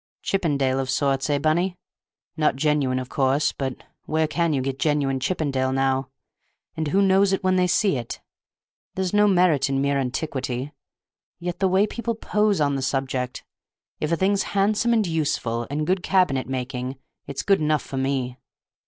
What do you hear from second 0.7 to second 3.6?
of sorts, eh, Bunny? Not genuine, of course;